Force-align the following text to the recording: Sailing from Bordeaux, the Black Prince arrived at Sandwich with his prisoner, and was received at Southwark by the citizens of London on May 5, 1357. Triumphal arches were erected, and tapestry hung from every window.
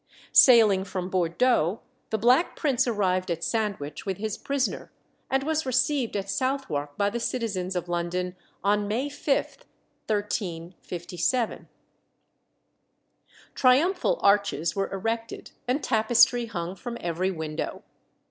Sailing 0.33 0.83
from 0.83 1.11
Bordeaux, 1.11 1.81
the 2.09 2.17
Black 2.17 2.55
Prince 2.55 2.87
arrived 2.87 3.29
at 3.29 3.43
Sandwich 3.43 4.03
with 4.03 4.17
his 4.17 4.35
prisoner, 4.35 4.91
and 5.29 5.43
was 5.43 5.63
received 5.63 6.17
at 6.17 6.27
Southwark 6.27 6.97
by 6.97 7.11
the 7.11 7.19
citizens 7.19 7.75
of 7.75 7.87
London 7.87 8.35
on 8.63 8.87
May 8.87 9.09
5, 9.09 9.57
1357. 10.07 11.67
Triumphal 13.53 14.19
arches 14.23 14.75
were 14.75 14.91
erected, 14.91 15.51
and 15.67 15.83
tapestry 15.83 16.47
hung 16.47 16.75
from 16.75 16.97
every 16.99 17.29
window. 17.29 17.83